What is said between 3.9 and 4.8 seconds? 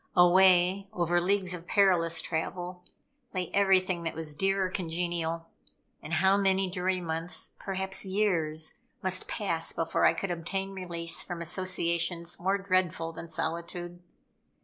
that was dear or